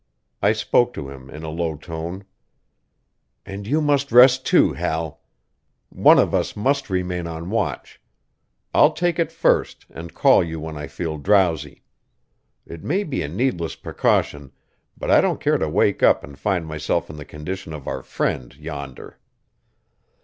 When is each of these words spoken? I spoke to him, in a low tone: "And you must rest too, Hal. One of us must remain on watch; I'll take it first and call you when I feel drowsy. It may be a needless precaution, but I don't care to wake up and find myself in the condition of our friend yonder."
I 0.41 0.53
spoke 0.53 0.93
to 0.95 1.11
him, 1.11 1.29
in 1.29 1.43
a 1.43 1.49
low 1.51 1.75
tone: 1.75 2.23
"And 3.45 3.67
you 3.67 3.81
must 3.81 4.11
rest 4.11 4.47
too, 4.47 4.73
Hal. 4.73 5.21
One 5.89 6.17
of 6.17 6.33
us 6.33 6.55
must 6.55 6.89
remain 6.89 7.27
on 7.27 7.51
watch; 7.51 8.01
I'll 8.73 8.93
take 8.93 9.19
it 9.19 9.31
first 9.31 9.85
and 9.91 10.15
call 10.15 10.43
you 10.43 10.59
when 10.59 10.75
I 10.75 10.87
feel 10.87 11.19
drowsy. 11.19 11.83
It 12.65 12.83
may 12.83 13.03
be 13.03 13.21
a 13.21 13.27
needless 13.27 13.75
precaution, 13.75 14.51
but 14.97 15.11
I 15.11 15.21
don't 15.21 15.39
care 15.39 15.59
to 15.59 15.69
wake 15.69 16.01
up 16.01 16.23
and 16.23 16.35
find 16.35 16.65
myself 16.65 17.07
in 17.11 17.17
the 17.17 17.23
condition 17.23 17.71
of 17.71 17.85
our 17.87 18.01
friend 18.01 18.55
yonder." 18.55 19.19